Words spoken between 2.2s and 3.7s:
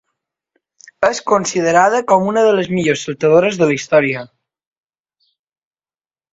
una de les millors saltadores de